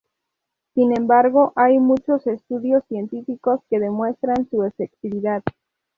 [0.73, 5.43] Sin embargo, hay muchos estudios científicos que demuestran su efectividad.